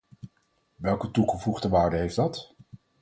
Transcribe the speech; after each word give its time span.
Welke 0.75 1.11
toegevoegde 1.11 1.69
waarde 1.69 1.97
heeft 1.97 2.15
dat? 2.15 2.55